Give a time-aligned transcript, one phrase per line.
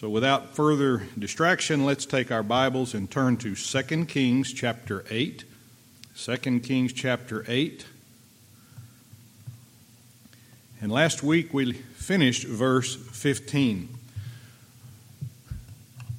[0.00, 5.42] So without further distraction, let's take our Bibles and turn to 2 Kings chapter 8.
[6.16, 7.84] 2 Kings chapter 8.
[10.80, 13.88] And last week we finished verse 15.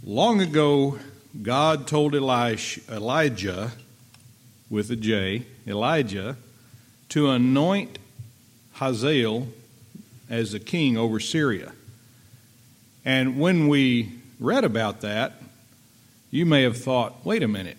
[0.03, 0.99] Long ago,
[1.41, 3.71] God told Elijah,
[4.69, 6.35] with a J, Elijah,
[7.07, 7.97] to anoint
[8.73, 9.47] Hazael
[10.29, 11.71] as the king over Syria.
[13.05, 15.41] And when we read about that,
[16.31, 17.77] you may have thought, wait a minute,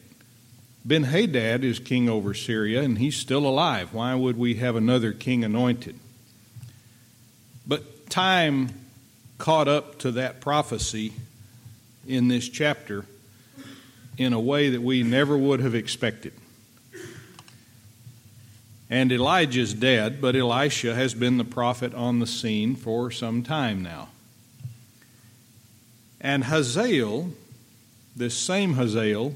[0.85, 3.93] Ben Hadad is king over Syria and he's still alive.
[3.93, 5.97] Why would we have another king anointed?
[7.67, 8.71] But time
[9.39, 11.13] caught up to that prophecy
[12.07, 13.05] in this chapter
[14.19, 16.33] in a way that we never would have expected.
[18.89, 23.83] And Elijah's dead, but Elisha has been the prophet on the scene for some time
[23.83, 24.09] now.
[26.21, 27.31] And Hazael,
[28.15, 29.35] this same Hazael,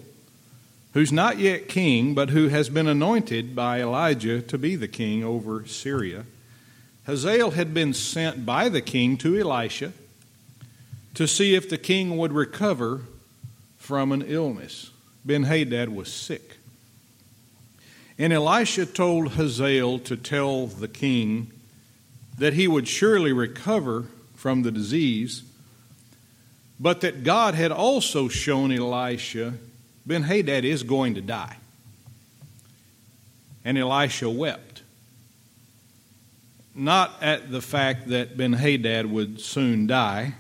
[0.93, 5.25] who's not yet king, but who has been anointed by Elijah to be the king
[5.25, 6.25] over Syria,
[7.07, 9.93] Hazael had been sent by the king to Elisha
[11.15, 13.03] to see if the king would recover
[13.77, 14.91] from an illness.
[15.25, 16.57] Ben Hadad was sick.
[18.19, 21.51] And Elisha told Hazael to tell the king
[22.39, 24.05] that he would surely recover
[24.35, 25.43] from the disease
[26.79, 29.55] but that God had also shown Elisha,
[30.07, 31.57] Ben Hadad is going to die.
[33.65, 34.83] And Elisha wept.
[36.75, 40.35] Not at the fact that Ben Hadad would soon die,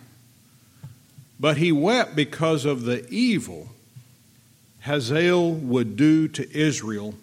[1.38, 3.68] but he wept because of the evil
[4.84, 7.14] Hazael would do to Israel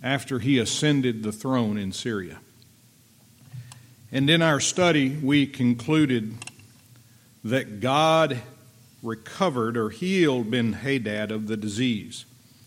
[0.00, 2.38] after he ascended the throne in Syria.
[4.12, 6.34] And in our study, we concluded
[7.50, 8.42] that God
[9.02, 12.24] recovered or healed Ben Hadad of the disease.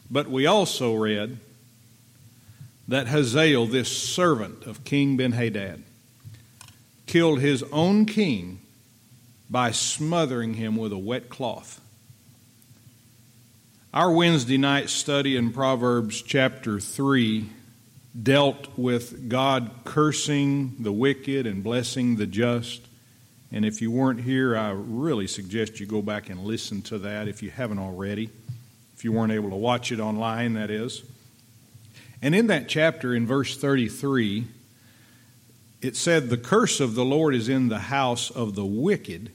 [0.09, 1.38] But we also read
[2.88, 5.84] that Hazael, this servant of King Ben Hadad,
[7.07, 8.62] killed his own king
[9.50, 11.81] by smothering him with a wet cloth.
[13.94, 17.50] Our Wednesday night study in Proverbs chapter 3
[18.22, 22.88] dealt with God cursing the wicked and blessing the just.
[23.52, 27.28] And if you weren't here, I really suggest you go back and listen to that
[27.28, 28.30] if you haven't already.
[28.96, 31.04] If you weren't able to watch it online, that is.
[32.22, 34.46] And in that chapter, in verse 33,
[35.82, 39.32] it said, The curse of the Lord is in the house of the wicked,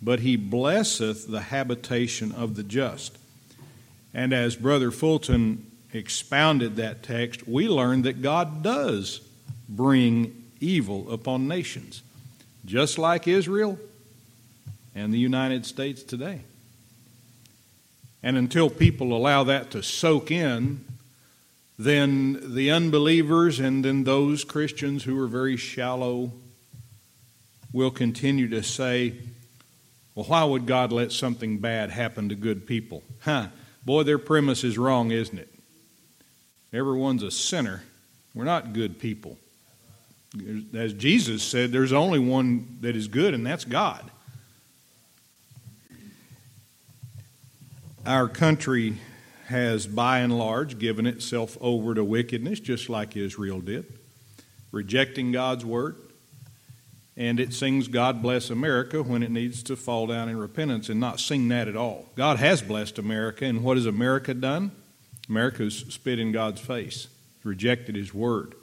[0.00, 3.18] but he blesseth the habitation of the just.
[4.14, 9.22] And as Brother Fulton expounded that text, we learned that God does
[9.68, 12.02] bring evil upon nations
[12.66, 13.78] just like Israel
[14.94, 16.40] and the United States today.
[18.22, 20.84] And until people allow that to soak in,
[21.78, 26.32] then the unbelievers and then those Christians who are very shallow
[27.72, 29.14] will continue to say,
[30.14, 33.02] well, why would God let something bad happen to good people?
[33.20, 33.48] Huh.
[33.84, 35.52] Boy, their premise is wrong, isn't it?
[36.72, 37.82] Everyone's a sinner.
[38.34, 39.38] We're not good people.
[40.74, 44.10] As Jesus said, there's only one that is good, and that's God.
[48.04, 48.98] Our country
[49.46, 53.84] has, by and large, given itself over to wickedness, just like Israel did,
[54.72, 55.96] rejecting God's word.
[57.16, 61.00] And it sings God bless America when it needs to fall down in repentance and
[61.00, 62.06] not sing that at all.
[62.14, 64.72] God has blessed America, and what has America done?
[65.28, 67.08] America's spit in God's face,
[67.42, 68.54] rejected His word.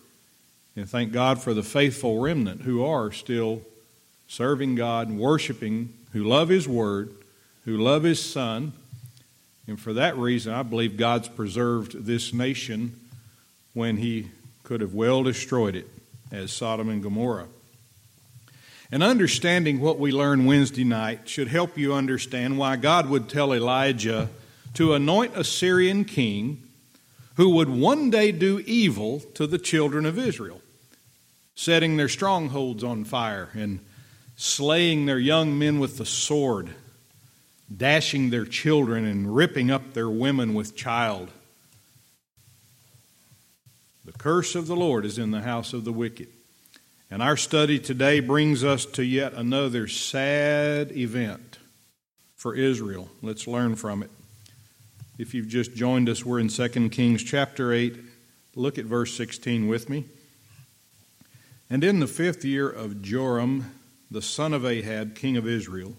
[0.76, 3.62] And thank God for the faithful remnant who are still
[4.28, 7.14] serving God and worshiping, who love His Word,
[7.66, 8.74] who love His Son.
[9.68, 13.00] And for that reason, I believe God's preserved this nation
[13.74, 14.32] when He
[14.64, 15.88] could have well destroyed it
[16.32, 17.48] as Sodom and Gomorrah.
[18.92, 23.54] And understanding what we learned Wednesday night should help you understand why God would tell
[23.54, 24.30] Elijah
[24.76, 26.64] to anoint a Syrian king
[27.36, 30.62] who would one day do evil to the children of Israel
[31.56, 33.80] setting their strongholds on fire and
[34.36, 36.70] slaying their young men with the sword,
[37.76, 41.30] dashing their children and ripping up their women with child.
[44.06, 46.28] The curse of the Lord is in the house of the wicked.
[47.10, 51.60] And our study today brings us to yet another sad event
[52.36, 53.08] for Israel.
[53.22, 54.10] Let's learn from it.
[55.20, 57.96] If you've just joined us, we're in 2 Kings chapter 8.
[58.56, 60.06] Look at verse 16 with me.
[61.70, 63.80] And in the fifth year of Joram,
[64.12, 65.94] the son of Ahab, king of Israel,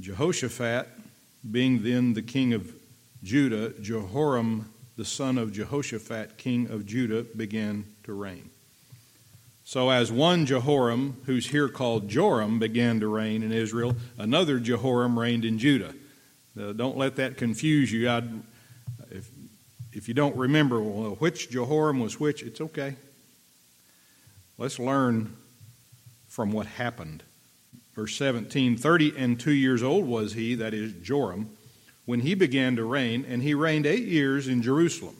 [0.00, 0.88] Jehoshaphat,
[1.48, 2.72] being then the king of
[3.22, 8.50] Judah, Jehoram, the son of Jehoshaphat, king of Judah, began to reign.
[9.64, 15.18] So, as one Jehoram, who's here called Joram, began to reign in Israel, another Jehoram
[15.18, 15.94] reigned in Judah.
[16.60, 18.10] Uh, don't let that confuse you.
[18.10, 18.28] I'd,
[19.10, 19.30] if,
[19.92, 22.96] if you don't remember well, which Jehoram was which, it's okay.
[24.62, 25.36] Let's learn
[26.28, 27.24] from what happened.
[27.96, 31.50] Verse 17 30 and two years old was he, that is Joram,
[32.04, 35.16] when he began to reign, and he reigned eight years in Jerusalem.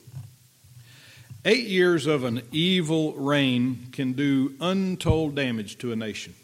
[1.44, 6.34] Eight years of an evil reign can do untold damage to a nation.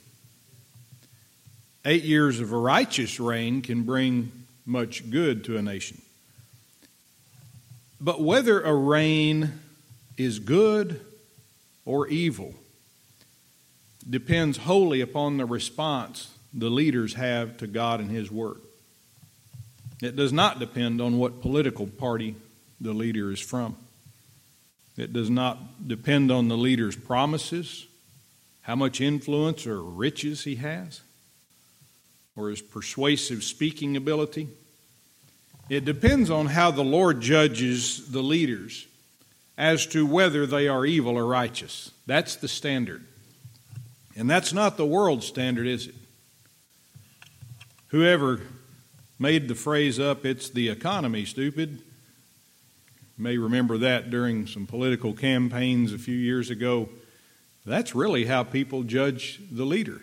[1.85, 4.33] Eight years of a righteous reign can bring
[4.67, 6.03] much good to a nation.
[8.01, 9.53] But whether a reign
[10.17, 11.01] is good
[11.85, 12.55] or evil
[14.09, 18.61] depends wholly upon the response the leaders have to God and His Word.
[20.01, 22.37] It does not depend on what political party
[22.81, 23.77] the leader is from.
[24.97, 27.87] It does not depend on the leader's promises,
[28.63, 31.01] how much influence or riches he has,
[32.37, 34.49] or his persuasive speaking ability.
[35.69, 38.87] It depends on how the Lord judges the leaders
[39.57, 41.91] as to whether they are evil or righteous.
[42.07, 43.05] That's the standard.
[44.19, 45.95] And that's not the world standard, is it?
[47.89, 48.41] Whoever
[49.17, 51.81] made the phrase up, it's the economy, stupid,
[53.17, 56.89] You may remember that during some political campaigns a few years ago.
[57.65, 60.03] That's really how people judge the leader.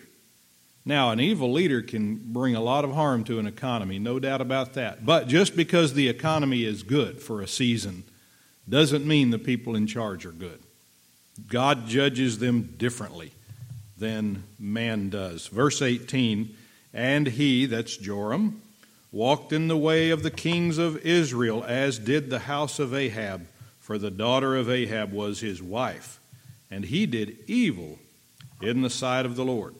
[0.86, 4.40] Now, an evil leader can bring a lot of harm to an economy, no doubt
[4.40, 5.04] about that.
[5.04, 8.04] But just because the economy is good for a season
[8.66, 10.60] doesn't mean the people in charge are good.
[11.48, 13.32] God judges them differently
[13.98, 15.46] than man does.
[15.46, 16.54] Verse 18
[16.92, 18.62] And he, that's Joram,
[19.12, 23.46] walked in the way of the kings of Israel, as did the house of Ahab,
[23.80, 26.20] for the daughter of Ahab was his wife.
[26.70, 27.98] And he did evil
[28.60, 29.74] in the sight of the Lord.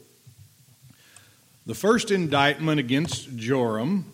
[1.66, 4.12] The first indictment against Joram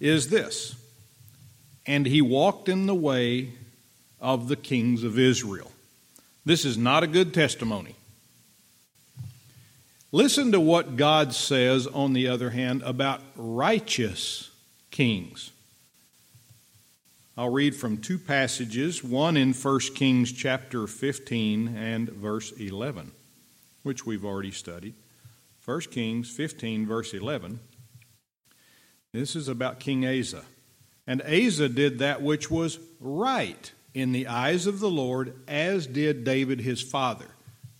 [0.00, 0.76] is this
[1.86, 3.50] and he walked in the way
[4.20, 5.70] of the kings of Israel.
[6.44, 7.94] This is not a good testimony.
[10.14, 14.48] Listen to what God says, on the other hand, about righteous
[14.92, 15.50] kings.
[17.36, 23.10] I'll read from two passages, one in 1 Kings chapter 15 and verse 11,
[23.82, 24.94] which we've already studied.
[25.64, 27.58] 1 Kings 15, verse 11.
[29.12, 30.44] This is about King Asa.
[31.08, 36.22] And Asa did that which was right in the eyes of the Lord, as did
[36.22, 37.33] David his father.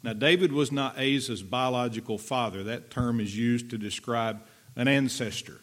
[0.05, 2.63] Now, David was not Asa's biological father.
[2.63, 4.43] That term is used to describe
[4.77, 5.63] an ancestor.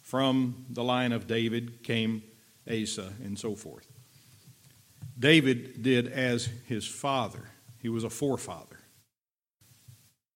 [0.00, 2.22] From the line of David came
[2.66, 3.86] Asa, and so forth.
[5.18, 7.50] David did as his father,
[7.82, 8.80] he was a forefather.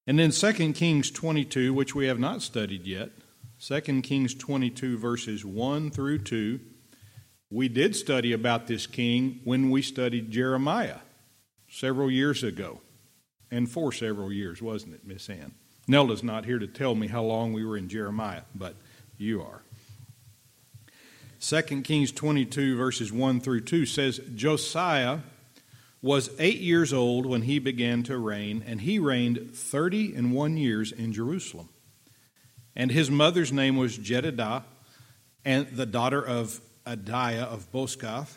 [0.05, 3.09] And then 2 Kings 22, which we have not studied yet,
[3.59, 6.59] 2 Kings 22, verses 1 through 2,
[7.49, 10.99] we did study about this king when we studied Jeremiah
[11.67, 12.81] several years ago
[13.51, 15.53] and for several years, wasn't it, Miss Ann?
[15.87, 18.75] Nelda's not here to tell me how long we were in Jeremiah, but
[19.17, 19.61] you are.
[21.39, 25.19] 2 Kings 22, verses 1 through 2 says Josiah
[26.01, 30.55] was eight years old when he began to reign, and he reigned thirty and one
[30.55, 31.69] years in Jerusalem.
[32.75, 34.63] And his mother's name was Jedidah,
[35.43, 38.35] and the daughter of Adaiah of Boscath,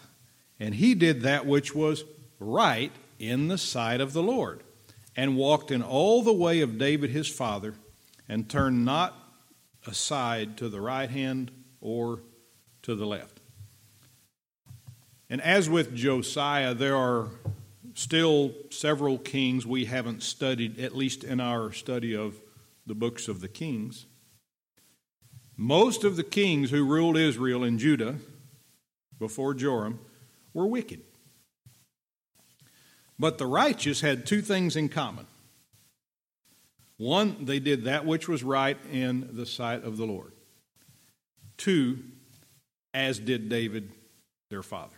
[0.58, 2.04] and he did that which was
[2.38, 4.62] right in the sight of the Lord
[5.16, 7.74] and walked in all the way of David his father,
[8.28, 9.14] and turned not
[9.86, 11.50] aside to the right hand
[11.80, 12.20] or
[12.82, 13.40] to the left.
[15.28, 17.28] And as with Josiah, there are
[17.94, 22.40] still several kings we haven't studied, at least in our study of
[22.86, 24.06] the books of the kings.
[25.56, 28.16] Most of the kings who ruled Israel and Judah
[29.18, 30.00] before Joram
[30.54, 31.02] were wicked.
[33.20, 35.26] But the righteous had two things in common.
[36.96, 40.32] One, they did that which was right in the sight of the Lord.
[41.58, 41.98] Two,
[42.94, 43.92] as did David,
[44.48, 44.96] their father.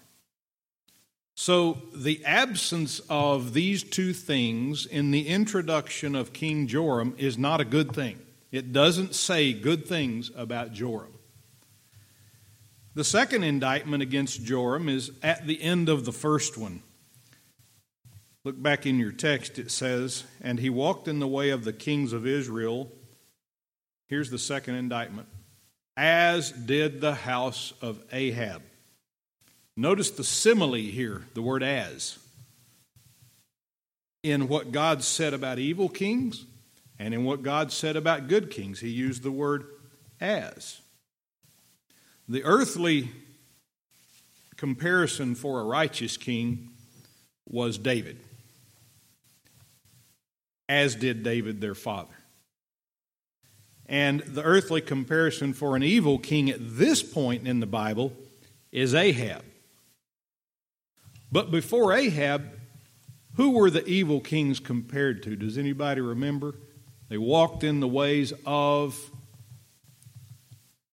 [1.34, 7.60] So, the absence of these two things in the introduction of King Joram is not
[7.60, 8.20] a good thing.
[8.52, 11.14] It doesn't say good things about Joram.
[12.94, 16.84] The second indictment against Joram is at the end of the first one.
[18.44, 21.72] Look back in your text, it says, And he walked in the way of the
[21.72, 22.90] kings of Israel.
[24.08, 25.28] Here's the second indictment
[25.96, 28.62] as did the house of Ahab.
[29.76, 32.18] Notice the simile here, the word as.
[34.22, 36.44] In what God said about evil kings
[36.98, 39.64] and in what God said about good kings, he used the word
[40.20, 40.80] as.
[42.28, 43.10] The earthly
[44.56, 46.68] comparison for a righteous king
[47.48, 48.20] was David,
[50.72, 52.14] as did David their father.
[53.84, 58.14] And the earthly comparison for an evil king at this point in the Bible
[58.70, 59.44] is Ahab.
[61.30, 62.58] But before Ahab,
[63.34, 65.36] who were the evil kings compared to?
[65.36, 66.54] Does anybody remember?
[67.10, 68.98] They walked in the ways of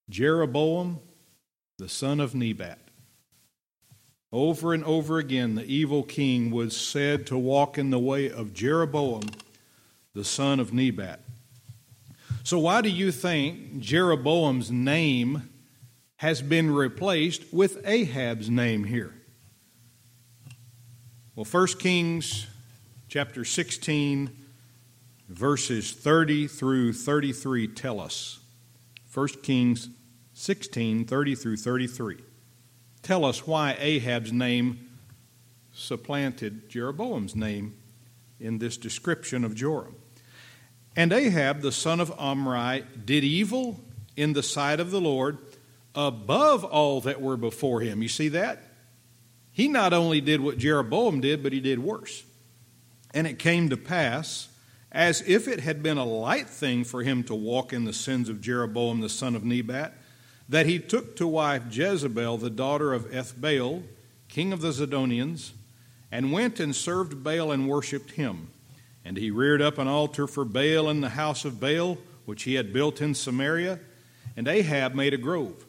[0.10, 1.00] Jeroboam,
[1.78, 2.80] the son of Nebat.
[4.34, 8.54] Over and over again, the evil king was said to walk in the way of
[8.54, 9.24] Jeroboam,
[10.20, 11.22] the son of Nebat.
[12.44, 15.50] So, why do you think Jeroboam's name
[16.18, 19.14] has been replaced with Ahab's name here?
[21.38, 22.48] Well, 1 Kings
[23.08, 24.30] chapter 16,
[25.30, 28.40] verses 30 through 33 tell us.
[29.14, 29.88] 1 Kings
[30.34, 32.18] 16, 30 through 33
[33.02, 34.90] tell us why Ahab's name
[35.72, 37.78] supplanted Jeroboam's name
[38.40, 39.96] in this description of Joram.
[40.96, 43.80] And Ahab, the son of Omri, did evil
[44.16, 45.38] in the sight of the Lord
[45.96, 48.02] above all that were before him.
[48.02, 48.64] You see that?
[49.52, 52.24] He not only did what Jeroboam did, but he did worse.
[53.14, 54.50] And it came to pass,
[54.92, 58.30] as if it had been a light thing for him to walk in the sins
[58.30, 59.94] of Jeroboam the son of Nebat,
[60.48, 63.84] that he took to wife Jezebel, the daughter of Ethbaal,
[64.28, 65.52] king of the Zidonians,
[66.12, 68.50] and went and served Baal and worshipped him.
[69.06, 72.56] And he reared up an altar for Baal in the house of Baal, which he
[72.56, 73.80] had built in Samaria.
[74.36, 75.66] And Ahab made a grove.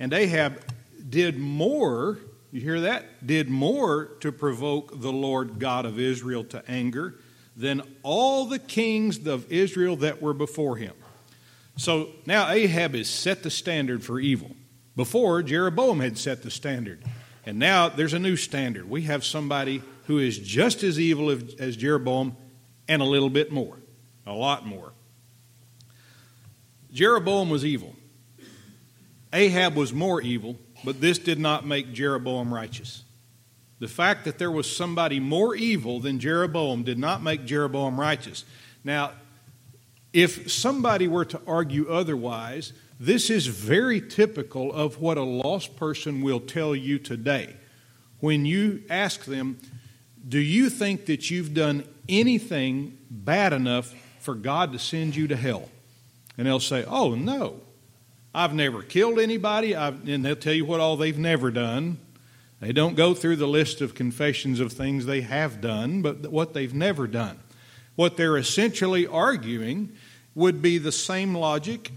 [0.00, 0.60] And Ahab
[1.08, 2.18] did more,
[2.50, 3.26] you hear that?
[3.26, 7.14] Did more to provoke the Lord God of Israel to anger
[7.56, 10.94] than all the kings of Israel that were before him.
[11.76, 14.50] So now Ahab has set the standard for evil.
[14.96, 17.02] Before, Jeroboam had set the standard.
[17.44, 18.88] And now there's a new standard.
[18.88, 22.36] We have somebody who is just as evil as Jeroboam
[22.92, 23.78] and a little bit more,
[24.26, 24.92] a lot more.
[26.92, 27.96] Jeroboam was evil.
[29.32, 33.04] Ahab was more evil, but this did not make Jeroboam righteous.
[33.78, 38.44] The fact that there was somebody more evil than Jeroboam did not make Jeroboam righteous.
[38.84, 39.12] Now,
[40.12, 46.20] if somebody were to argue otherwise, this is very typical of what a lost person
[46.20, 47.56] will tell you today.
[48.20, 49.58] When you ask them,
[50.28, 55.36] Do you think that you've done anything bad enough for God to send you to
[55.36, 55.68] hell?
[56.36, 57.60] And they'll say, Oh, no.
[58.34, 59.76] I've never killed anybody.
[59.76, 61.98] I've, and they'll tell you what all they've never done.
[62.60, 66.54] They don't go through the list of confessions of things they have done, but what
[66.54, 67.40] they've never done.
[67.96, 69.92] What they're essentially arguing
[70.34, 71.90] would be the same logic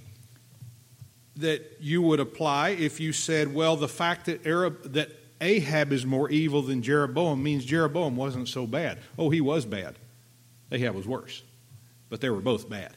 [1.37, 5.11] that you would apply if you said, well, the fact that, Arab, that
[5.41, 8.99] Ahab is more evil than Jeroboam means Jeroboam wasn't so bad.
[9.17, 9.95] Oh, he was bad.
[10.71, 11.43] Ahab was worse.
[12.09, 12.93] But they were both bad.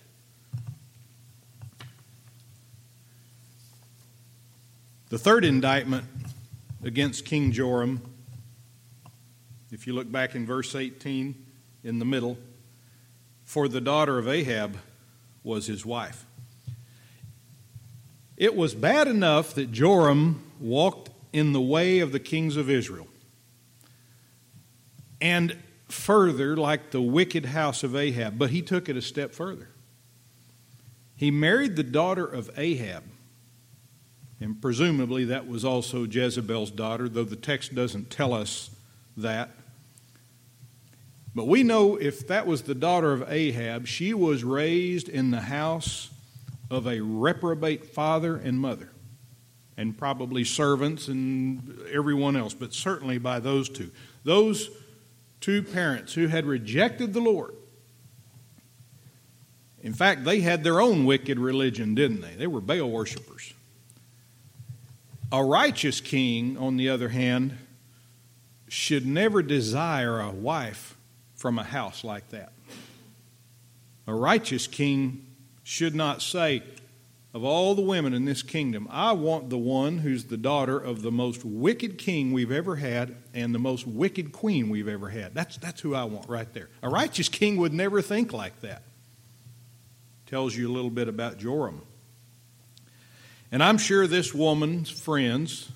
[5.08, 6.04] The third indictment
[6.84, 8.02] against King Joram,
[9.72, 11.34] if you look back in verse 18
[11.82, 12.36] in the middle,
[13.44, 14.76] for the daughter of Ahab
[15.42, 16.26] was his wife.
[18.36, 23.08] It was bad enough that Joram walked in the way of the kings of Israel.
[25.20, 25.56] And
[25.88, 29.68] further, like the wicked house of Ahab, but he took it a step further.
[31.16, 33.02] He married the daughter of Ahab,
[34.40, 38.70] and presumably that was also Jezebel's daughter, though the text doesn't tell us
[39.16, 39.50] that.
[41.34, 45.40] But we know if that was the daughter of Ahab, she was raised in the
[45.40, 46.10] house
[46.70, 48.90] of a reprobate father and mother,
[49.78, 53.90] and probably servants and everyone else, but certainly by those two.
[54.24, 54.70] Those
[55.40, 57.54] two parents who had rejected the Lord.
[59.80, 62.34] In fact, they had their own wicked religion, didn't they?
[62.34, 63.54] They were Baal worshippers.
[65.30, 67.56] A righteous king, on the other hand,
[68.66, 70.96] should never desire a wife
[71.36, 72.52] from a house like that.
[74.08, 75.24] A righteous king
[75.62, 76.64] should not say,
[77.34, 81.02] Of all the women in this kingdom, I want the one who's the daughter of
[81.02, 85.34] the most wicked king we've ever had and the most wicked queen we've ever had.
[85.34, 86.70] That's, that's who I want right there.
[86.82, 88.82] A righteous king would never think like that.
[90.24, 91.82] Tells you a little bit about Joram.
[93.52, 95.70] And I'm sure this woman's friends,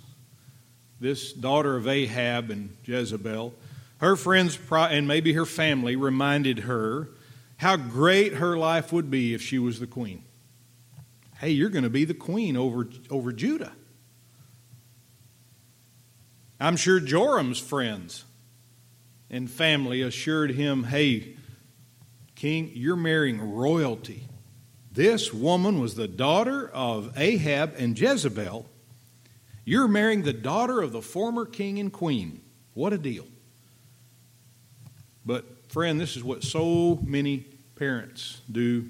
[1.00, 3.54] this daughter of Ahab and Jezebel,
[3.98, 7.08] her friends and maybe her family reminded her
[7.58, 10.24] how great her life would be if she was the queen.
[11.42, 13.72] Hey, you're going to be the queen over, over Judah.
[16.60, 18.24] I'm sure Joram's friends
[19.28, 21.34] and family assured him, hey,
[22.36, 24.28] king, you're marrying royalty.
[24.92, 28.68] This woman was the daughter of Ahab and Jezebel.
[29.64, 32.40] You're marrying the daughter of the former king and queen.
[32.74, 33.26] What a deal.
[35.26, 38.88] But, friend, this is what so many parents do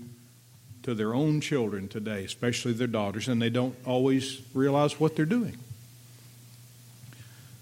[0.82, 5.24] to their own children today, especially their daughters, and they don't always realize what they're
[5.24, 5.56] doing.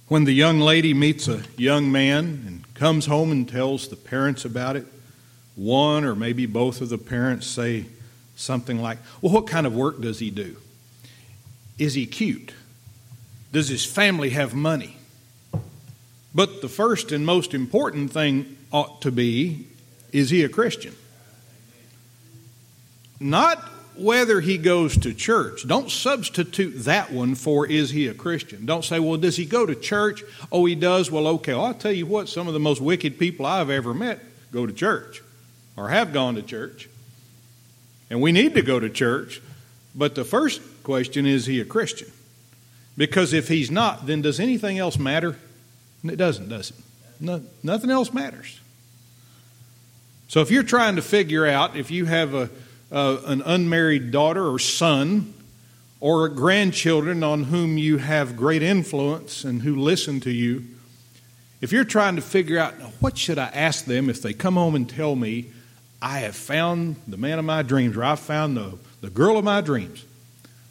[0.08, 4.44] When the young lady meets a young man and comes home and tells the parents
[4.44, 4.86] about it,
[5.54, 7.86] one or maybe both of the parents say,
[8.36, 10.56] something like, Well, what kind of work does he do?
[11.78, 12.52] Is he cute?
[13.52, 14.96] Does his family have money?
[16.34, 19.66] But the first and most important thing ought to be
[20.12, 20.94] is he a Christian?
[23.20, 23.58] Not
[23.96, 25.68] whether he goes to church.
[25.68, 28.64] Don't substitute that one for is he a Christian.
[28.64, 30.22] Don't say, well, does he go to church?
[30.50, 31.10] Oh, he does.
[31.10, 31.52] Well, okay.
[31.52, 34.20] Well, I'll tell you what, some of the most wicked people I've ever met
[34.52, 35.22] go to church
[35.76, 36.88] or have gone to church.
[38.08, 39.42] And we need to go to church.
[39.94, 42.10] But the first question is he a Christian?
[42.96, 45.36] Because if he's not, then does anything else matter?
[46.04, 46.76] It doesn't, does it?
[47.20, 48.60] No, nothing else matters.
[50.28, 52.50] So if you're trying to figure out if you have a,
[52.90, 55.34] a, an unmarried daughter or son
[56.00, 60.64] or grandchildren on whom you have great influence and who listen to you,
[61.60, 64.74] if you're trying to figure out what should I ask them if they come home
[64.74, 65.46] and tell me
[66.02, 69.44] I have found the man of my dreams, or I've found the, the girl of
[69.44, 70.04] my dreams.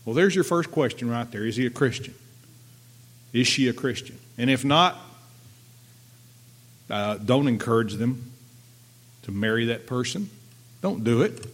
[0.04, 1.46] Well, there's your first question right there.
[1.46, 2.16] Is he a Christian?
[3.32, 4.18] Is she a Christian?
[4.40, 4.98] And if not,
[6.90, 8.32] uh, don't encourage them
[9.24, 10.32] to marry that person.
[10.82, 11.46] Don't do it.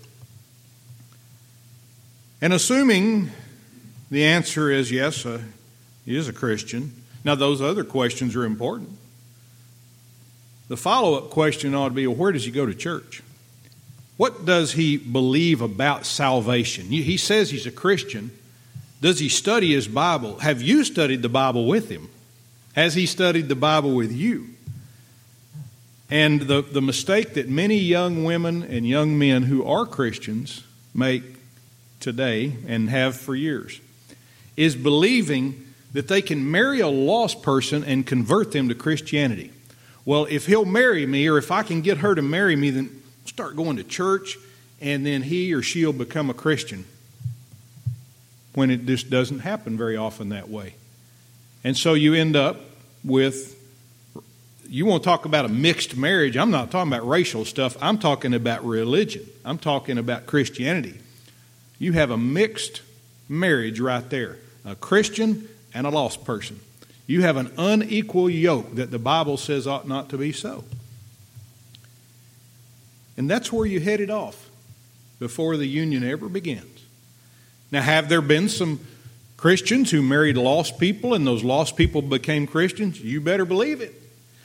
[2.41, 3.31] And assuming
[4.11, 5.41] the answer is yes, uh,
[6.05, 6.93] he is a Christian.
[7.23, 8.89] Now, those other questions are important.
[10.67, 13.21] The follow up question ought to be well, where does he go to church?
[14.17, 16.85] What does he believe about salvation?
[16.85, 18.31] He says he's a Christian.
[19.01, 20.39] Does he study his Bible?
[20.39, 22.09] Have you studied the Bible with him?
[22.75, 24.47] Has he studied the Bible with you?
[26.09, 31.23] And the, the mistake that many young women and young men who are Christians make
[31.99, 33.79] today and have for years
[34.57, 39.51] is believing that they can marry a lost person and convert them to Christianity.
[40.03, 43.01] Well, if he'll marry me or if I can get her to marry me, then
[43.25, 44.37] start going to church,
[44.79, 46.85] and then he or she'll become a Christian.
[48.53, 50.75] When it just doesn't happen very often that way.
[51.63, 52.57] And so you end up
[53.03, 53.53] with
[54.67, 56.37] you want to talk about a mixed marriage.
[56.37, 57.77] I'm not talking about racial stuff.
[57.81, 59.25] I'm talking about religion.
[59.43, 60.99] I'm talking about Christianity.
[61.79, 62.81] You have a mixed
[63.27, 66.59] marriage right there a Christian and a lost person.
[67.07, 70.63] You have an unequal yoke that the Bible says ought not to be so.
[73.17, 74.49] And that's where you headed off
[75.19, 76.83] before the union ever begins.
[77.71, 78.79] Now, have there been some
[79.37, 82.99] Christians who married lost people and those lost people became Christians?
[82.99, 84.01] You better believe it.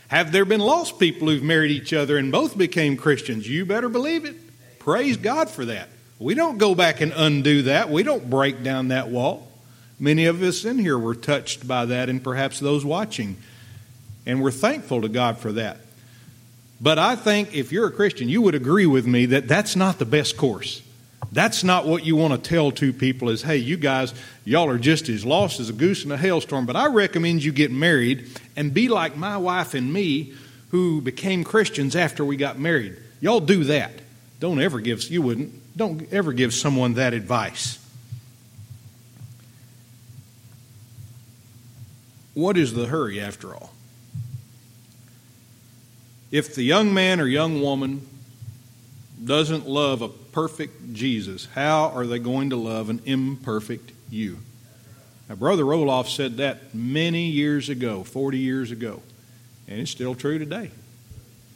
[0.08, 3.48] Have there been lost people who've married each other and both became Christians?
[3.48, 4.36] You better believe it.
[4.78, 5.88] Praise God for that.
[6.20, 7.88] We don't go back and undo that.
[7.88, 9.48] We don't break down that wall.
[9.98, 13.38] Many of us in here were touched by that, and perhaps those watching.
[14.26, 15.78] And we're thankful to God for that.
[16.78, 19.98] But I think if you're a Christian, you would agree with me that that's not
[19.98, 20.82] the best course.
[21.32, 24.12] That's not what you want to tell two people is, hey, you guys,
[24.44, 26.66] y'all are just as lost as a goose in a hailstorm.
[26.66, 30.34] But I recommend you get married and be like my wife and me
[30.70, 32.96] who became Christians after we got married.
[33.20, 33.92] Y'all do that.
[34.38, 37.78] Don't ever give, you wouldn't, don't ever give someone that advice.
[42.34, 43.72] What is the hurry after all?
[46.30, 48.06] If the young man or young woman
[49.22, 54.38] doesn't love a perfect Jesus, how are they going to love an imperfect you?
[55.28, 59.02] Now, Brother Roloff said that many years ago, 40 years ago,
[59.68, 60.70] and it's still true today.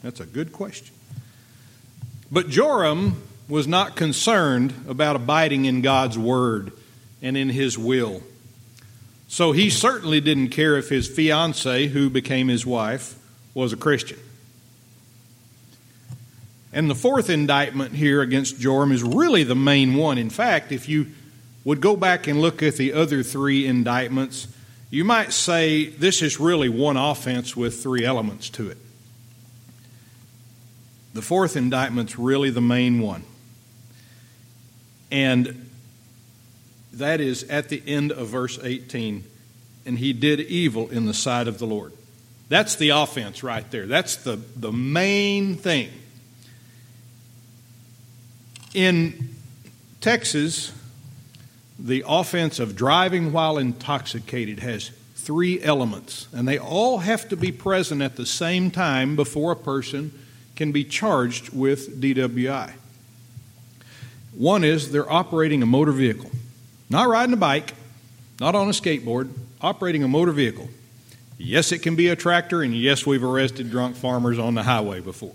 [0.01, 0.93] That's a good question.
[2.31, 6.71] But Joram was not concerned about abiding in God's word
[7.21, 8.23] and in his will.
[9.27, 13.15] So he certainly didn't care if his fiancee, who became his wife,
[13.53, 14.19] was a Christian.
[16.71, 20.17] And the fourth indictment here against Joram is really the main one.
[20.17, 21.07] In fact, if you
[21.63, 24.47] would go back and look at the other three indictments,
[24.89, 28.77] you might say this is really one offense with three elements to it.
[31.13, 33.23] The fourth indictment's really the main one.
[35.11, 35.69] And
[36.93, 39.23] that is at the end of verse 18.
[39.85, 41.93] And he did evil in the sight of the Lord.
[42.49, 43.87] That's the offense right there.
[43.87, 45.89] That's the, the main thing.
[48.73, 49.35] In
[50.01, 50.71] Texas,
[51.79, 57.51] the offense of driving while intoxicated has three elements, and they all have to be
[57.51, 60.11] present at the same time before a person
[60.55, 62.73] can be charged with DWI.
[64.35, 66.29] One is they're operating a motor vehicle,
[66.89, 67.73] not riding a bike,
[68.39, 69.29] not on a skateboard,
[69.61, 70.69] operating a motor vehicle.
[71.37, 74.99] Yes, it can be a tractor, and yes, we've arrested drunk farmers on the highway
[74.99, 75.33] before.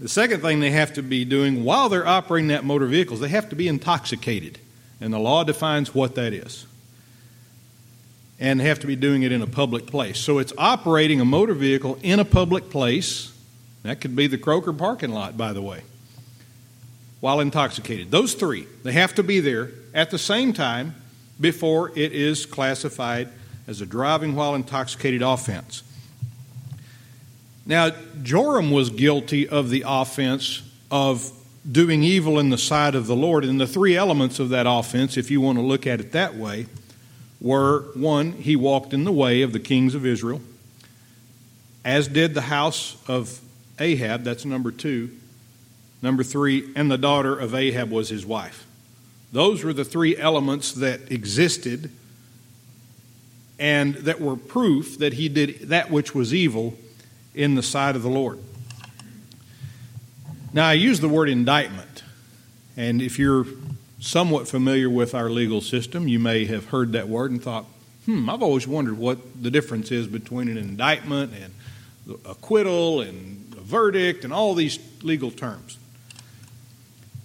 [0.00, 3.20] The second thing they have to be doing while they're operating that motor vehicle is
[3.20, 4.58] they have to be intoxicated,
[5.00, 6.66] and the law defines what that is.
[8.40, 10.18] And they have to be doing it in a public place.
[10.18, 13.32] So it's operating a motor vehicle in a public place.
[13.84, 15.82] That could be the Kroger parking lot, by the way,
[17.24, 18.10] while intoxicated.
[18.10, 20.94] Those three, they have to be there at the same time
[21.40, 23.30] before it is classified
[23.66, 25.82] as a driving while intoxicated offense.
[27.64, 31.32] Now, Joram was guilty of the offense of
[31.72, 33.46] doing evil in the sight of the Lord.
[33.46, 36.34] And the three elements of that offense, if you want to look at it that
[36.34, 36.66] way,
[37.40, 40.42] were one, he walked in the way of the kings of Israel,
[41.86, 43.40] as did the house of
[43.78, 45.10] Ahab, that's number two.
[46.04, 48.66] Number three, and the daughter of Ahab was his wife.
[49.32, 51.90] Those were the three elements that existed
[53.58, 56.76] and that were proof that he did that which was evil
[57.34, 58.38] in the sight of the Lord.
[60.52, 62.02] Now, I use the word indictment,
[62.76, 63.46] and if you're
[63.98, 67.64] somewhat familiar with our legal system, you may have heard that word and thought,
[68.04, 73.62] hmm, I've always wondered what the difference is between an indictment and acquittal and a
[73.62, 75.78] verdict and all these legal terms.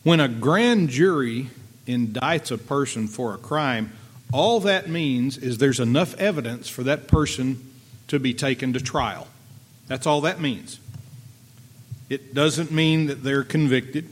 [0.04, 1.50] When a grand jury
[1.86, 3.92] indicts a person for a crime,
[4.32, 7.66] all that means is there's enough evidence for that person
[8.08, 9.28] to be taken to trial.
[9.88, 10.80] That's all that means.
[12.10, 14.08] It doesn't mean that they're convicted.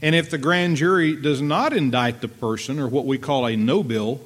[0.00, 3.56] And if the grand jury does not indict the person, or what we call a
[3.56, 4.20] no bill,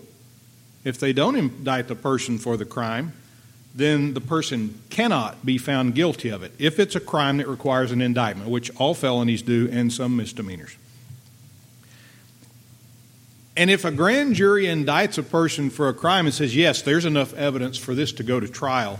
[0.85, 3.13] if they don't indict the person for the crime,
[3.75, 7.91] then the person cannot be found guilty of it if it's a crime that requires
[7.91, 10.77] an indictment, which all felonies do and some misdemeanors.
[13.57, 17.05] And if a grand jury indicts a person for a crime and says, yes, there's
[17.05, 18.99] enough evidence for this to go to trial,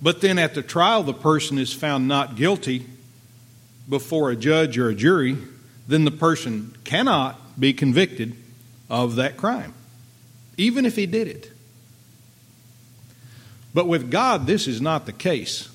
[0.00, 2.86] but then at the trial the person is found not guilty
[3.88, 5.36] before a judge or a jury,
[5.88, 8.36] then the person cannot be convicted
[8.90, 9.74] of that crime,
[10.56, 11.50] even if he did it.
[13.76, 15.68] But with God, this is not the case.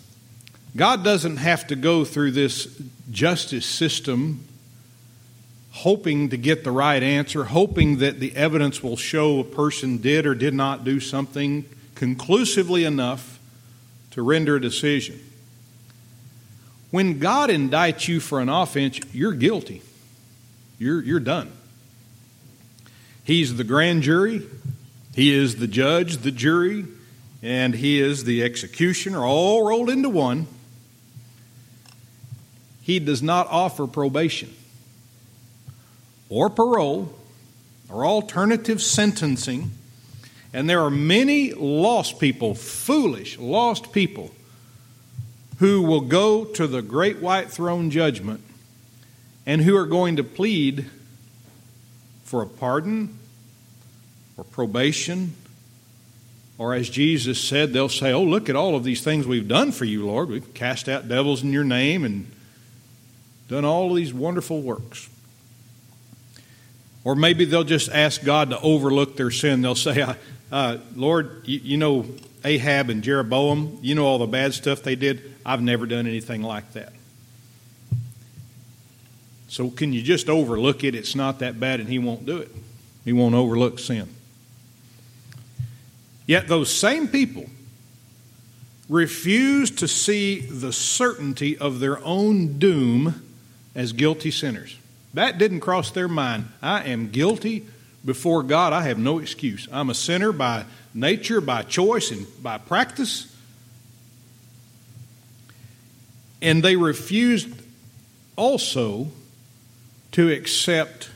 [0.76, 4.44] God doesn't have to go through this justice system
[5.70, 10.26] hoping to get the right answer, hoping that the evidence will show a person did
[10.26, 13.40] or did not do something conclusively enough
[14.10, 15.20] to render a decision.
[16.90, 19.84] When God indicts you for an offense, you're guilty.
[20.80, 21.52] You're, you're done.
[23.24, 24.42] He's the grand jury,
[25.14, 26.88] He is the judge, the jury,
[27.42, 30.48] and He is the executioner, all rolled into one.
[32.82, 34.54] He does not offer probation
[36.30, 37.14] or parole
[37.90, 39.72] or alternative sentencing.
[40.54, 44.32] And there are many lost people, foolish, lost people,
[45.60, 48.42] who will go to the great white throne judgment
[49.46, 50.90] and who are going to plead
[52.24, 53.18] for a pardon
[54.38, 55.34] or probation.
[56.62, 59.72] Or as Jesus said, they'll say, Oh, look at all of these things we've done
[59.72, 60.30] for you, Lord.
[60.30, 62.32] We've cast out devils in your name and
[63.48, 65.10] done all these wonderful works.
[67.04, 69.64] Or maybe they'll just ask God to overlook their sin.
[69.64, 70.06] They'll say,
[70.52, 72.06] uh, Lord, you, you, know
[72.46, 75.34] Ahab and Jeroboam, you know all the bad stuff they did.
[75.44, 76.94] I've never done anything like that.
[79.48, 80.94] So can you just overlook it?
[80.94, 82.52] It's not that bad, and He won't do it.
[83.04, 84.08] He won't overlook sin.
[86.32, 87.48] Yet those same people
[88.88, 93.22] refuse to see the certainty of their own doom
[93.76, 94.78] as guilty sinners.
[95.14, 96.46] That didn't cross their mind.
[96.62, 97.66] I am guilty
[98.06, 98.72] before God.
[98.72, 99.68] I have no excuse.
[99.74, 100.64] I'm a sinner by
[100.94, 103.28] nature, by choice, and by practice.
[106.42, 107.50] And they refused
[108.38, 109.10] also
[110.14, 111.10] to accept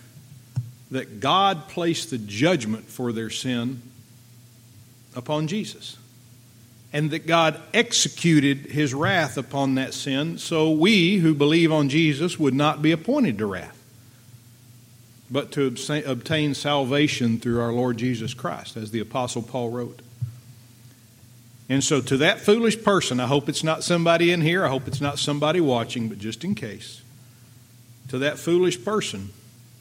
[0.91, 3.81] that God placed the judgment for their sin
[5.15, 5.97] upon Jesus.
[6.93, 12.39] And that God executed his wrath upon that sin, so we who believe on Jesus
[12.39, 13.77] would not be appointed to wrath,
[15.29, 15.75] but to
[16.05, 20.01] obtain salvation through our Lord Jesus Christ, as the Apostle Paul wrote.
[21.67, 24.87] And so, to that foolish person, I hope it's not somebody in here, I hope
[24.87, 27.01] it's not somebody watching, but just in case,
[28.09, 29.31] to that foolish person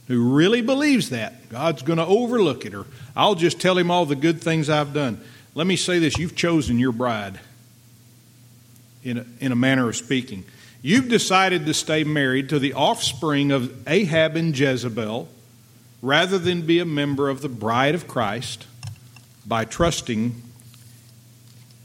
[0.09, 2.87] who really believes that, God's going to overlook it, or
[3.17, 5.21] I'll just tell him all the good things I've done.
[5.55, 7.39] Let me say this you've chosen your bride,
[9.03, 10.45] in a, in a manner of speaking.
[10.83, 15.29] You've decided to stay married to the offspring of Ahab and Jezebel
[16.03, 18.67] rather than be a member of the bride of Christ
[19.47, 20.43] by trusting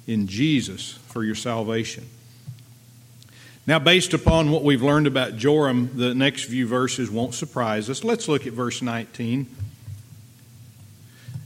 [0.07, 2.05] in Jesus for your salvation.
[3.69, 8.03] Now, based upon what we've learned about Joram, the next few verses won't surprise us.
[8.03, 9.45] Let's look at verse 19.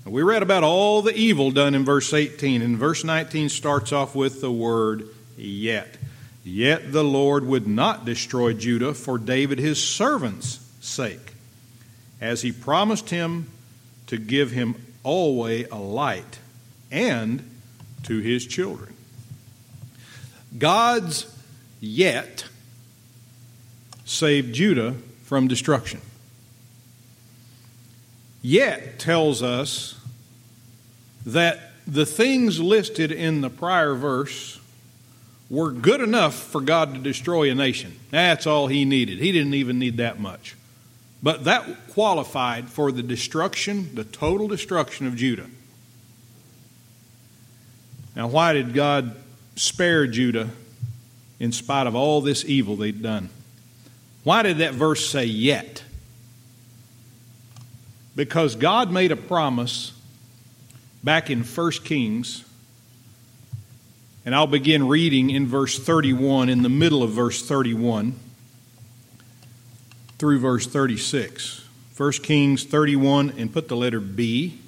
[0.06, 4.16] We read about all the evil done in verse 18, and verse 19 starts off
[4.16, 5.06] with the word
[5.36, 5.98] yet.
[6.46, 11.34] Yet the Lord would not destroy Judah for David his servant's sake,
[12.22, 13.50] as he promised him
[14.08, 16.40] to give him always a light
[16.90, 17.44] and
[18.04, 18.94] to his children.
[20.58, 21.33] God's
[21.84, 22.46] yet
[24.06, 26.00] saved Judah from destruction.
[28.41, 30.00] Yet tells us
[31.26, 34.62] that the things listed in the prior verse
[35.50, 38.00] were good enough for God to destroy a nation.
[38.12, 39.19] That's all he needed.
[39.19, 40.56] He didn't even need that much.
[41.22, 45.48] But that qualified for the destruction, the total destruction of Judah.
[48.15, 49.17] Now, why did God
[49.56, 50.50] spare Judah
[51.43, 53.29] in spite of all this evil they'd done?
[54.23, 55.84] Why did that verse say yet?
[58.15, 59.91] Because God made a promise
[61.03, 62.45] back in 1 Kings,
[64.25, 68.15] and I'll begin reading in verse 31, in the middle of verse 31
[70.17, 71.67] through verse 36.
[71.97, 74.60] 1 Kings 31, and put the letter B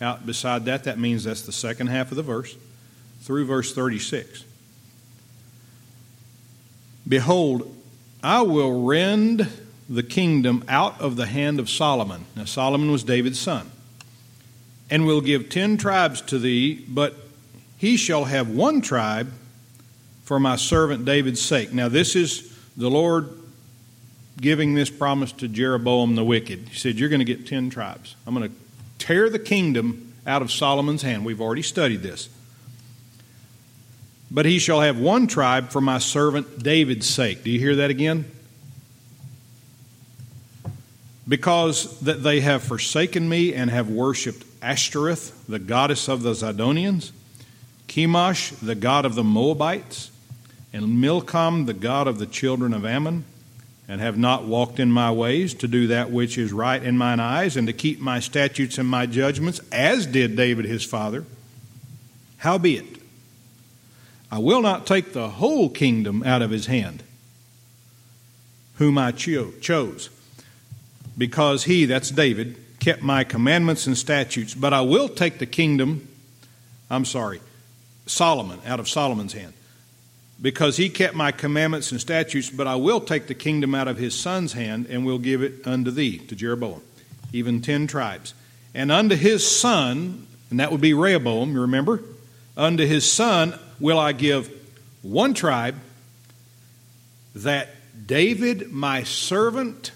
[0.00, 0.82] out beside that.
[0.82, 2.56] That means that's the second half of the verse
[3.20, 4.46] through verse 36.
[7.06, 7.74] Behold,
[8.22, 9.48] I will rend
[9.88, 12.24] the kingdom out of the hand of Solomon.
[12.36, 13.70] Now, Solomon was David's son.
[14.90, 17.14] And will give ten tribes to thee, but
[17.76, 19.32] he shall have one tribe
[20.24, 21.72] for my servant David's sake.
[21.72, 23.28] Now, this is the Lord
[24.40, 26.68] giving this promise to Jeroboam the wicked.
[26.68, 28.16] He said, You're going to get ten tribes.
[28.26, 28.56] I'm going to
[28.98, 31.24] tear the kingdom out of Solomon's hand.
[31.24, 32.28] We've already studied this.
[34.34, 37.44] But he shall have one tribe for my servant David's sake.
[37.44, 38.24] Do you hear that again?
[41.28, 47.12] Because that they have forsaken me and have worshipped Ashtoreth, the goddess of the Zidonians,
[47.86, 50.10] Chemosh, the god of the Moabites,
[50.72, 53.24] and Milcom, the god of the children of Ammon,
[53.86, 57.20] and have not walked in my ways to do that which is right in mine
[57.20, 61.24] eyes, and to keep my statutes and my judgments, as did David his father.
[62.38, 62.93] Howbeit,
[64.34, 67.04] I will not take the whole kingdom out of his hand,
[68.78, 70.10] whom I cho- chose,
[71.16, 74.52] because he, that's David, kept my commandments and statutes.
[74.52, 76.08] But I will take the kingdom,
[76.90, 77.42] I'm sorry,
[78.06, 79.52] Solomon, out of Solomon's hand,
[80.42, 82.50] because he kept my commandments and statutes.
[82.50, 85.64] But I will take the kingdom out of his son's hand, and will give it
[85.64, 86.82] unto thee, to Jeroboam,
[87.32, 88.34] even ten tribes.
[88.74, 92.02] And unto his son, and that would be Rehoboam, you remember?
[92.56, 94.50] Unto his son will I give
[95.02, 95.76] one tribe
[97.34, 97.68] that
[98.06, 99.92] David, my servant,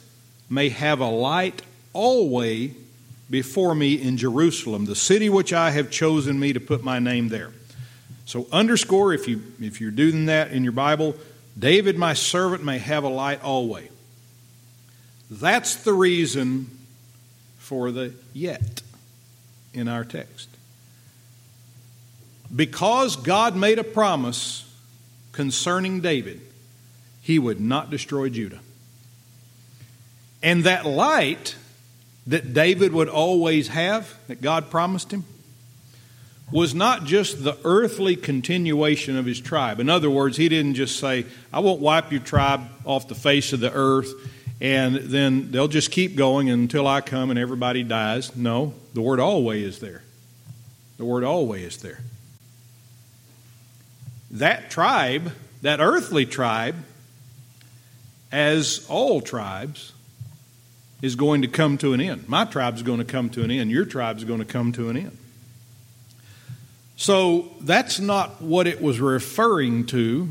[0.50, 2.74] may have a light always
[3.30, 7.28] before me in Jerusalem, the city which I have chosen me to put my name
[7.28, 7.52] there.
[8.24, 11.14] So underscore if you if you're doing that in your Bible,
[11.58, 13.90] David my servant may have a light always.
[15.30, 16.70] That's the reason
[17.58, 18.82] for the yet
[19.74, 20.47] in our text.
[22.54, 24.64] Because God made a promise
[25.32, 26.40] concerning David,
[27.20, 28.60] he would not destroy Judah.
[30.42, 31.56] And that light
[32.26, 35.24] that David would always have, that God promised him,
[36.50, 39.80] was not just the earthly continuation of his tribe.
[39.80, 43.52] In other words, he didn't just say, I won't wipe your tribe off the face
[43.52, 44.12] of the earth
[44.60, 48.34] and then they'll just keep going until I come and everybody dies.
[48.34, 50.02] No, the word always is there.
[50.96, 52.00] The word always is there
[54.30, 56.76] that tribe, that earthly tribe,
[58.30, 59.92] as all tribes,
[61.00, 62.28] is going to come to an end.
[62.28, 63.70] My tribe's going to come to an end.
[63.70, 65.16] Your tribe's going to come to an end.
[66.96, 70.30] So that's not what it was referring to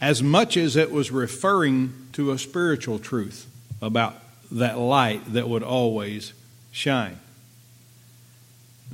[0.00, 3.46] as much as it was referring to a spiritual truth
[3.80, 4.16] about
[4.50, 6.32] that light that would always
[6.72, 7.18] shine.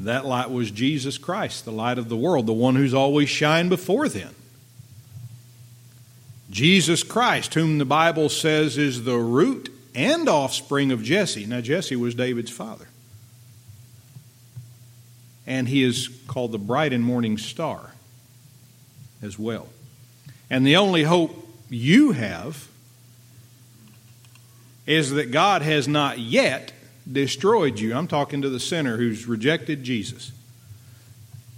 [0.00, 3.68] That light was Jesus Christ, the light of the world, the one who's always shined
[3.68, 4.34] before then.
[6.50, 11.44] Jesus Christ, whom the Bible says is the root and offspring of Jesse.
[11.44, 12.88] Now, Jesse was David's father.
[15.46, 17.92] And he is called the bright and morning star
[19.20, 19.68] as well.
[20.48, 22.68] And the only hope you have
[24.86, 26.72] is that God has not yet
[27.12, 27.94] destroyed you.
[27.94, 30.33] I'm talking to the sinner who's rejected Jesus.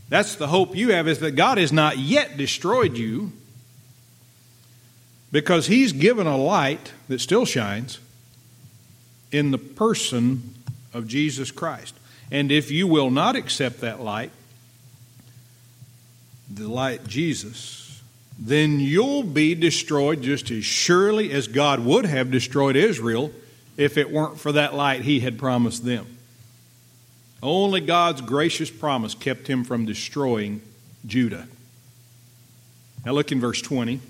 [0.09, 3.33] That's the hope you have is that God has not yet destroyed you
[5.31, 7.99] because he's given a light that still shines
[9.31, 10.55] in the person
[10.93, 11.95] of Jesus Christ.
[12.31, 14.31] And if you will not accept that light,
[16.51, 18.03] the light Jesus,
[18.38, 23.33] then you'll be destroyed just as surely as God would have destroyed Israel
[23.83, 26.18] if it weren't for that light he had promised them.
[27.42, 30.62] Only God's gracious promise kept him from destroying
[31.07, 31.49] Judah.
[33.05, 34.01] Now look in verse 20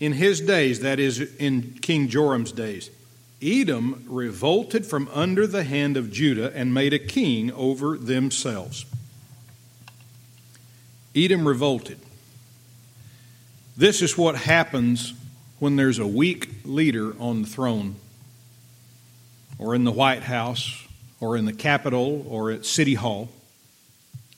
[0.00, 2.90] in his days, that is, in King Joram's days,
[3.42, 8.86] Edom revolted from under the hand of Judah and made a king over themselves.
[11.14, 11.98] Edom revolted.
[13.76, 15.12] This is what happens
[15.60, 17.94] when there's a weak leader on the throne,
[19.58, 20.84] or in the White House,
[21.20, 23.28] or in the Capitol, or at City Hall,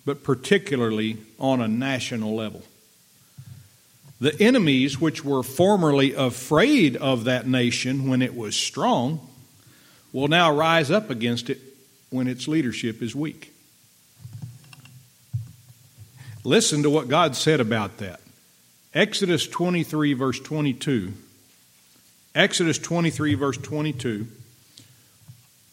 [0.05, 2.63] but particularly on a national level.
[4.21, 9.29] The enemies which were formerly afraid of that nation when it was strong
[10.13, 11.59] will now rise up against it
[12.11, 13.53] when its leadership is weak.
[16.45, 18.22] Listen to what God said about that.
[18.95, 21.15] Exodus 23, verse 22.
[22.35, 24.27] Exodus 23, verse 22.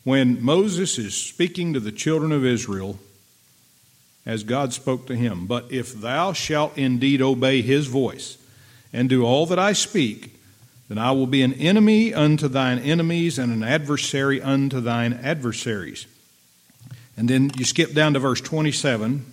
[0.05, 2.97] When Moses is speaking to the children of Israel,
[4.25, 8.37] as God spoke to him, But if thou shalt indeed obey his voice,
[8.93, 10.35] and do all that I speak,
[10.87, 16.07] then I will be an enemy unto thine enemies and an adversary unto thine adversaries.
[17.17, 19.25] And then you skip down to verse 27,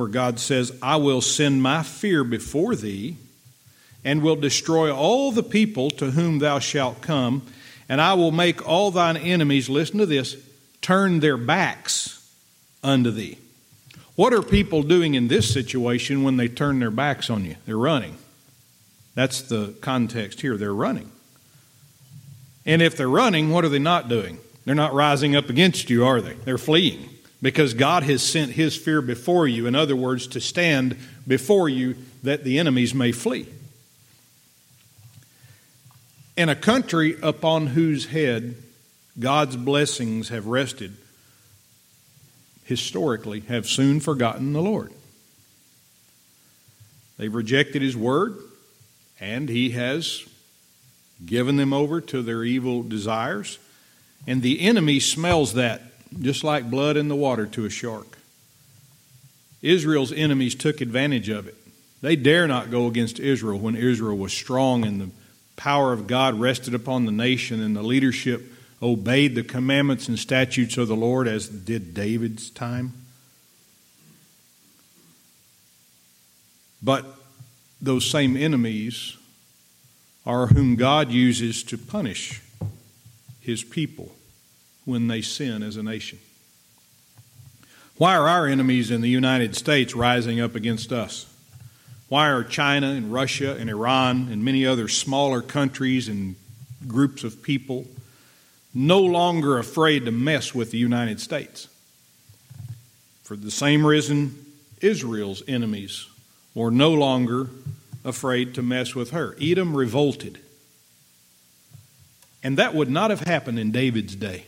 [0.00, 3.18] where God says, I will send my fear before thee,
[4.02, 7.42] and will destroy all the people to whom thou shalt come,
[7.86, 10.38] and I will make all thine enemies, listen to this,
[10.80, 12.26] turn their backs
[12.82, 13.36] unto thee.
[14.16, 17.56] What are people doing in this situation when they turn their backs on you?
[17.66, 18.16] They're running.
[19.14, 20.56] That's the context here.
[20.56, 21.10] They're running.
[22.64, 24.38] And if they're running, what are they not doing?
[24.64, 26.32] They're not rising up against you, are they?
[26.32, 27.10] They're fleeing
[27.42, 29.66] because God has sent His fear before you.
[29.66, 33.46] In other words, to stand before you that the enemies may flee.
[36.36, 38.56] In a country upon whose head
[39.18, 40.96] God's blessings have rested,
[42.64, 44.92] historically have soon forgotten the Lord.
[47.18, 48.38] They've rejected His word,
[49.18, 50.24] and He has
[51.24, 53.58] given them over to their evil desires.
[54.26, 55.82] And the enemy smells that
[56.18, 58.18] just like blood in the water to a shark.
[59.62, 61.56] Israel's enemies took advantage of it.
[62.00, 65.10] They dare not go against Israel when Israel was strong and the
[65.56, 68.42] power of God rested upon the nation and the leadership
[68.82, 72.94] obeyed the commandments and statutes of the Lord as did David's time.
[76.82, 77.04] But
[77.82, 79.18] those same enemies
[80.24, 82.40] are whom God uses to punish
[83.40, 84.14] his people
[84.84, 86.18] when they sin as a nation.
[87.96, 91.26] Why are our enemies in the United States rising up against us?
[92.08, 96.34] Why are China and Russia and Iran and many other smaller countries and
[96.86, 97.86] groups of people
[98.74, 101.68] no longer afraid to mess with the United States.
[103.22, 104.46] For the same reason,
[104.80, 106.06] Israel's enemies
[106.54, 107.48] were no longer
[108.04, 109.36] afraid to mess with her.
[109.40, 110.38] Edom revolted.
[112.42, 114.46] And that would not have happened in David's day.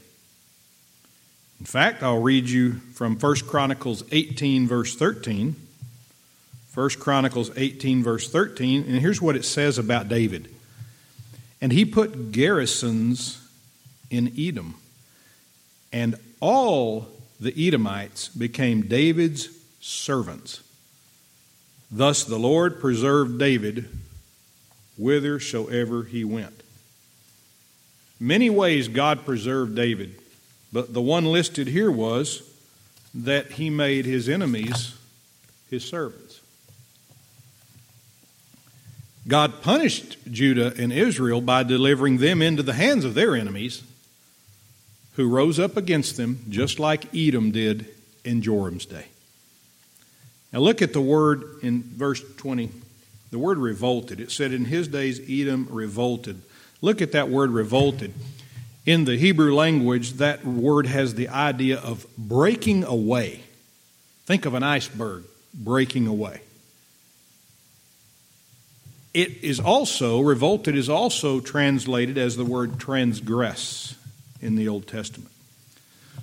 [1.63, 5.55] In fact, I'll read you from 1 Chronicles 18, verse 13.
[6.75, 10.53] 1 Chronicles 18, verse 13, and here's what it says about David.
[11.61, 13.49] And he put garrisons
[14.11, 14.75] in Edom.
[15.93, 17.07] And all
[17.39, 19.49] the Edomites became David's
[19.81, 20.65] servants.
[21.93, 23.89] Thus the Lord preserved David
[24.99, 26.65] whithersoever he went.
[28.19, 30.19] Many ways God preserved David,
[30.73, 32.43] but the one listed here was
[33.15, 34.95] that he made his enemies
[35.73, 36.41] his servants.
[39.27, 43.83] God punished Judah and Israel by delivering them into the hands of their enemies,
[45.15, 47.87] who rose up against them, just like Edom did
[48.25, 49.07] in Joram's day.
[50.53, 52.71] Now look at the word in verse 20,
[53.31, 54.21] the word revolted.
[54.21, 56.43] It said, In his days Edom revolted.
[56.81, 58.13] Look at that word revolted.
[58.85, 63.43] In the Hebrew language, that word has the idea of breaking away.
[64.27, 65.25] Think of an iceberg
[65.55, 66.41] breaking away.
[69.15, 73.95] It is also, revolted is also translated as the word transgress
[74.41, 75.31] in the Old Testament.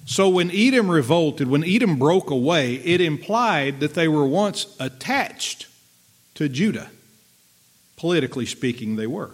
[0.05, 5.67] So when Edom revolted, when Edom broke away, it implied that they were once attached
[6.33, 6.89] to Judah.
[7.95, 9.31] Politically speaking, they were.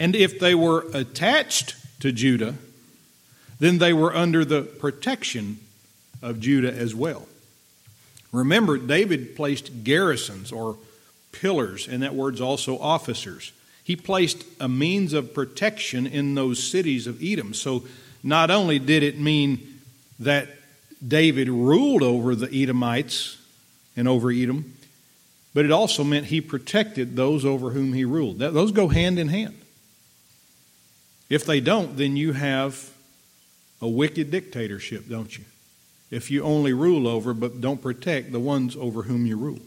[0.00, 2.54] And if they were attached to Judah,
[3.58, 5.58] then they were under the protection
[6.22, 7.26] of Judah as well.
[8.32, 10.76] Remember, David placed garrisons or
[11.32, 13.52] pillars, and that word's also officers.
[13.82, 17.54] He placed a means of protection in those cities of Edom.
[17.54, 17.84] So
[18.22, 19.80] not only did it mean
[20.20, 20.48] that
[21.06, 23.38] David ruled over the Edomites
[23.96, 24.74] and over Edom,
[25.54, 28.38] but it also meant he protected those over whom he ruled.
[28.38, 29.59] Those go hand in hand.
[31.30, 32.90] If they don't, then you have
[33.80, 35.44] a wicked dictatorship, don't you?
[36.10, 39.60] If you only rule over but don't protect the ones over whom you rule.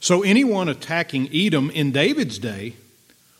[0.00, 2.74] So anyone attacking Edom in David's day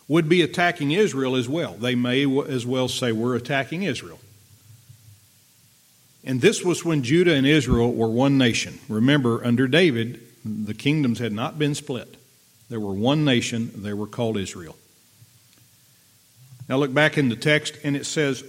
[0.09, 1.75] would be attacking Israel as well.
[1.75, 4.21] They may as well say, We're attacking Israel.
[6.25, 8.79] And this was when Judah and Israel were one nation.
[8.89, 12.17] Remember, under David, the kingdoms had not been split.
[12.69, 14.77] There were one nation, they were called Israel.
[16.73, 18.43] Now look back in the text, and it says,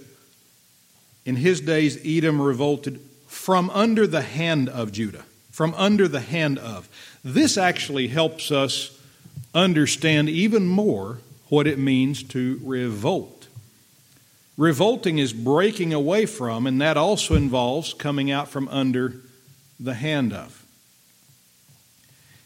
[1.26, 5.26] In his days Edom revolted from under the hand of Judah.
[5.50, 6.88] From under the hand of.
[7.22, 8.98] This actually helps us
[9.54, 11.18] understand even more
[11.50, 13.48] what it means to revolt.
[14.56, 19.20] Revolting is breaking away from, and that also involves coming out from under
[19.78, 20.64] the hand of.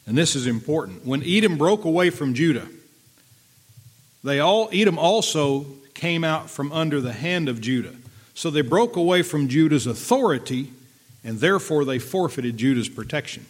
[0.09, 1.07] And this is important.
[1.07, 2.67] When Edom broke away from Judah,
[4.25, 7.95] they all Edom also came out from under the hand of Judah.
[8.35, 10.71] So they broke away from Judah's authority,
[11.25, 13.47] and therefore they forfeited Judah's protection.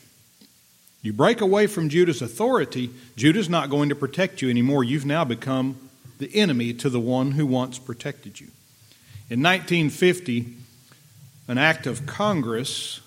[1.02, 4.82] You break away from Judah's authority, Judah's not going to protect you anymore.
[4.82, 5.78] You've now become
[6.18, 8.48] the enemy to the one who once protected you.
[9.30, 10.54] In 1950,
[11.48, 13.00] an act of Congress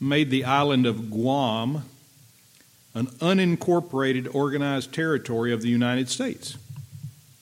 [0.00, 1.84] made the island of Guam
[2.94, 6.56] an unincorporated organized territory of the United States.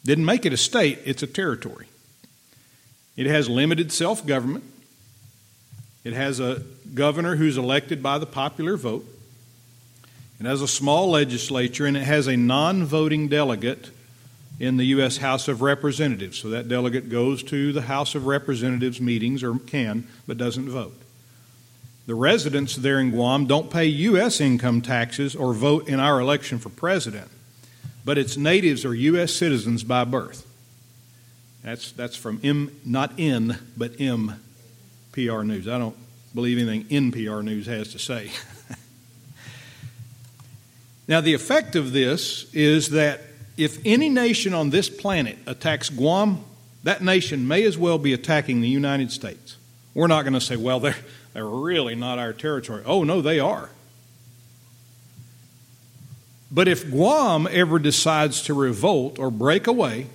[0.09, 1.87] Didn't make it a state, it's a territory.
[3.15, 4.65] It has limited self government.
[6.03, 6.63] It has a
[6.95, 9.05] governor who's elected by the popular vote.
[10.41, 13.91] It has a small legislature and it has a non voting delegate
[14.59, 15.19] in the U.S.
[15.19, 16.39] House of Representatives.
[16.39, 20.97] So that delegate goes to the House of Representatives meetings or can, but doesn't vote.
[22.07, 24.41] The residents there in Guam don't pay U.S.
[24.41, 27.31] income taxes or vote in our election for president,
[28.09, 29.35] but its natives are U.S.
[29.35, 30.47] citizens by birth.
[31.63, 34.43] That's, that's from M, not N, but M,
[35.13, 35.69] PR News.
[35.69, 35.95] I don't
[36.35, 38.31] believe anything NPR News has to say.
[41.07, 43.21] Now, the effect of this is that
[43.59, 46.45] if any nation on this planet attacks Guam,
[46.85, 49.57] that nation may as well be attacking the United States.
[49.95, 50.97] We're not going to say, well, they're,
[51.35, 52.83] they're really not our territory.
[52.87, 53.71] Oh, no, they are.
[56.51, 60.07] But if Guam ever decides to revolt or break away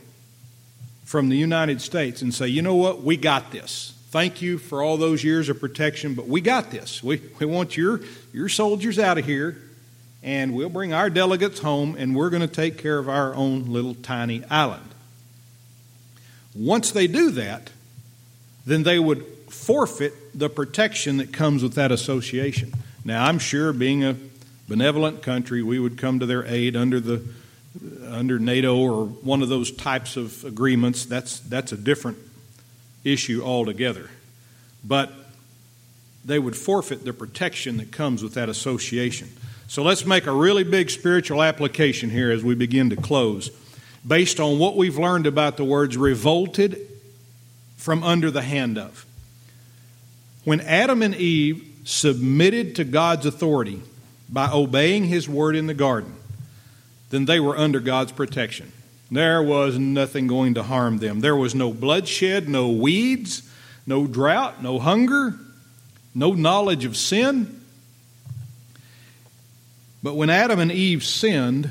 [1.06, 3.94] from the United States and say, you know what, we got this.
[4.10, 7.04] Thank you for all those years of protection, but we got this.
[7.04, 9.58] We, we want your, your soldiers out of here
[10.24, 13.66] and we'll bring our delegates home and we're going to take care of our own
[13.66, 14.90] little tiny island.
[16.56, 17.70] Once they do that,
[18.66, 22.72] then they would forfeit the protection that comes with that association.
[23.04, 24.14] Now, I'm sure being a
[24.74, 27.22] benevolent country, we would come to their aid under the
[28.10, 31.06] under NATO or one of those types of agreements.
[31.06, 32.18] That's that's a different
[33.04, 34.10] issue altogether.
[34.84, 35.12] But
[36.26, 39.30] they would forfeit the protection that comes with that association.
[39.68, 43.52] So let's make a really big spiritual application here as we begin to close,
[44.08, 46.80] based on what we've learned about the words revolted
[47.78, 49.06] from under the hand of.
[50.46, 53.80] When Adam and Eve submitted to God's authority
[54.34, 56.16] by obeying his word in the garden,
[57.12, 58.72] then they were under God's protection.
[59.12, 61.20] There was nothing going to harm them.
[61.20, 63.48] There was no bloodshed, no weeds,
[63.86, 65.36] no drought, no hunger,
[66.16, 67.62] no knowledge of sin.
[70.02, 71.70] But when Adam and Eve sinned,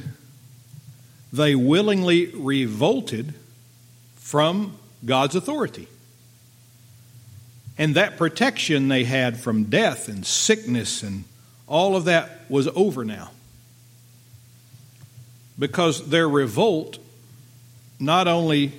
[1.33, 3.35] they willingly revolted
[4.15, 5.89] from God's authority.
[7.77, 11.25] And that protection they had from death and sickness and
[11.67, 13.31] all of that was over now.
[15.59, 16.99] Because their revolt
[17.99, 18.73] not only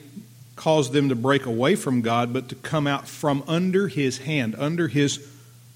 [0.56, 4.56] caused them to break away from God, but to come out from under His hand,
[4.58, 5.26] under His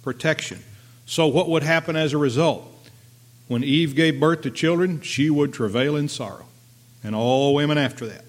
[0.04, 0.64] protection.
[1.06, 2.66] So, what would happen as a result?
[3.48, 6.46] When Eve gave birth to children, she would travail in sorrow,
[7.04, 8.26] and all women after that.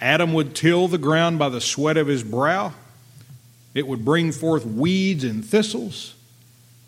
[0.00, 2.72] Adam would till the ground by the sweat of his brow.
[3.74, 6.14] It would bring forth weeds and thistles.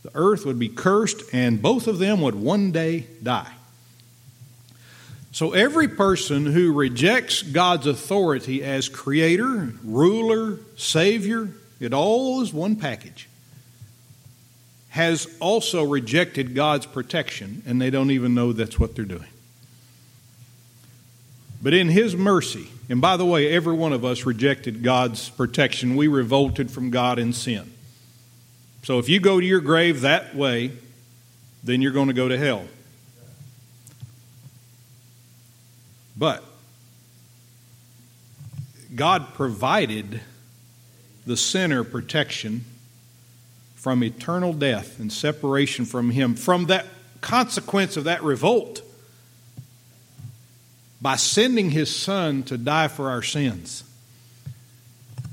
[0.02, 3.52] The earth would be cursed, and both of them would one day die.
[5.32, 12.76] So, every person who rejects God's authority as creator, ruler, savior, it all is one
[12.76, 13.28] package,
[14.88, 19.28] has also rejected God's protection, and they don't even know that's what they're doing.
[21.62, 25.94] But in His mercy, and by the way, every one of us rejected God's protection.
[25.94, 27.70] We revolted from God in sin.
[28.82, 30.72] So if you go to your grave that way,
[31.62, 32.64] then you're going to go to hell.
[36.16, 36.44] But
[38.94, 40.20] God provided
[41.26, 42.64] the sinner protection
[43.74, 46.86] from eternal death and separation from Him, from that
[47.20, 48.82] consequence of that revolt
[51.00, 53.84] by sending his son to die for our sins.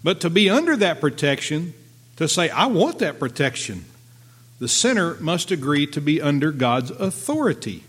[0.03, 1.73] But to be under that protection,
[2.17, 3.85] to say, I want that protection,
[4.59, 7.83] the sinner must agree to be under God's authority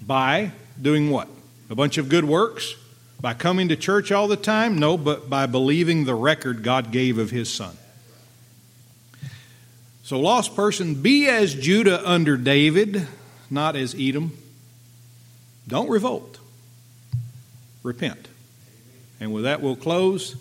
[0.00, 1.28] by doing what?
[1.70, 2.74] A bunch of good works?
[3.20, 4.78] By coming to church all the time?
[4.78, 7.76] No, but by believing the record God gave of his son.
[10.02, 13.06] So, lost person, be as Judah under David,
[13.48, 14.36] not as Edom.
[15.68, 16.40] Don't revolt
[17.82, 18.28] repent.
[19.20, 20.36] And with that, we'll close.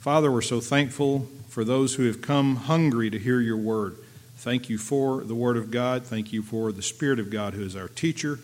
[0.00, 3.96] Father, we're so thankful for those who have come hungry to hear your word.
[4.36, 6.04] Thank you for the word of God.
[6.06, 8.38] Thank you for the Spirit of God who is our teacher.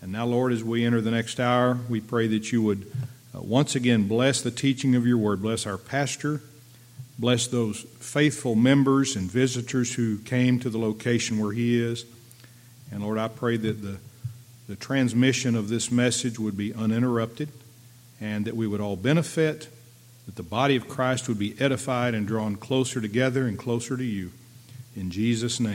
[0.00, 2.90] And now, Lord, as we enter the next hour, we pray that you would
[3.34, 5.42] uh, once again bless the teaching of your word.
[5.42, 6.40] Bless our pastor.
[7.18, 12.06] Bless those faithful members and visitors who came to the location where he is.
[12.90, 13.98] And Lord, I pray that the
[14.68, 17.48] the transmission of this message would be uninterrupted
[18.20, 19.68] and that we would all benefit,
[20.26, 24.04] that the body of Christ would be edified and drawn closer together and closer to
[24.04, 24.30] you.
[24.94, 25.70] In Jesus' name.